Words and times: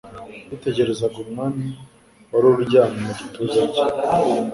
yitegerezaga 0.49 1.17
Umwana, 1.25 1.63
wari 2.31 2.45
uryamye 2.51 2.99
mu 3.05 3.11
gituza 3.19 3.61
cye, 3.73 3.85